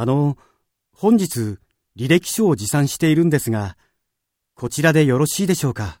[0.00, 0.38] あの、
[0.96, 1.58] 本日、
[1.94, 3.76] 履歴書を持参しているんですが、
[4.54, 5.99] こちらでよろしいでしょうか？